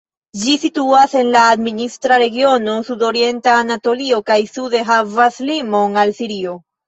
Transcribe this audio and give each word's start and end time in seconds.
Ĝi 0.43 0.53
situas 0.61 1.11
en 1.19 1.27
la 1.35 1.41
administra 1.57 2.17
regiono 2.23 2.73
Sudorienta 2.87 3.53
Anatolio, 3.57 4.21
kaj 4.31 4.39
sude 4.55 4.81
havas 4.89 5.37
limon 5.51 6.01
al 6.05 6.15
Sirio. 6.21 6.57